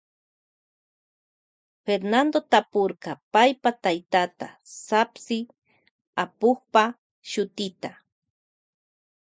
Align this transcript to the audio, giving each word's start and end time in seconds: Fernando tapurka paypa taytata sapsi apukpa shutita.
Fernando 1.85 2.39
tapurka 2.51 3.11
paypa 3.33 3.69
taytata 3.83 4.47
sapsi 4.87 5.37
apukpa 6.23 6.83
shutita. 7.29 7.91